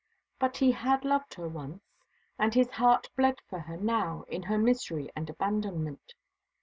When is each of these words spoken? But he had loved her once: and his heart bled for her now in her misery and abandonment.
But 0.39 0.57
he 0.57 0.71
had 0.71 1.05
loved 1.05 1.35
her 1.35 1.47
once: 1.47 1.93
and 2.39 2.55
his 2.55 2.71
heart 2.71 3.11
bled 3.15 3.35
for 3.47 3.59
her 3.59 3.77
now 3.77 4.23
in 4.27 4.41
her 4.41 4.57
misery 4.57 5.11
and 5.15 5.29
abandonment. 5.29 6.15